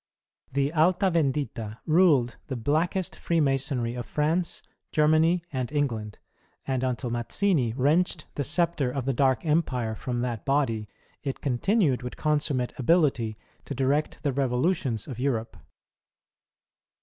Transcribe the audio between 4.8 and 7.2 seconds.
Germany, and England; and until